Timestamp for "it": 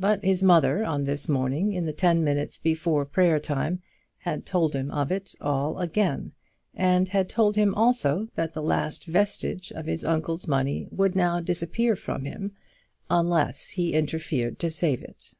5.12-5.36, 15.00-15.34